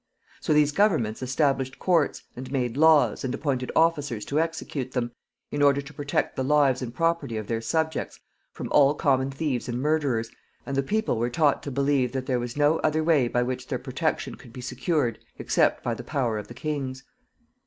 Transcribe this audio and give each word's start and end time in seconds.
So 0.39 0.51
these 0.51 0.71
governments 0.71 1.21
established 1.21 1.77
courts, 1.77 2.23
and 2.35 2.51
made 2.51 2.75
laws, 2.75 3.23
and 3.23 3.35
appointed 3.35 3.71
officers 3.75 4.25
to 4.25 4.39
execute 4.39 4.93
them, 4.93 5.11
in 5.51 5.61
order 5.61 5.79
to 5.79 5.93
protect 5.93 6.35
the 6.35 6.43
lives 6.43 6.81
and 6.81 6.91
property 6.91 7.37
of 7.37 7.45
their 7.45 7.61
subjects 7.61 8.19
from 8.51 8.67
all 8.71 8.95
common 8.95 9.29
thieves 9.29 9.69
and 9.69 9.79
murderers, 9.79 10.31
and 10.65 10.75
the 10.75 10.81
people 10.81 11.19
were 11.19 11.29
taught 11.29 11.61
to 11.61 11.69
believe 11.69 12.13
that 12.13 12.25
there 12.25 12.39
was 12.39 12.57
no 12.57 12.79
other 12.79 13.03
way 13.03 13.27
by 13.27 13.43
which 13.43 13.67
their 13.67 13.77
protection 13.77 14.33
could 14.33 14.51
be 14.51 14.59
secured 14.61 15.19
except 15.37 15.83
by 15.83 15.93
the 15.93 16.03
power 16.03 16.39
of 16.39 16.47
the 16.47 16.55
kings. 16.55 17.03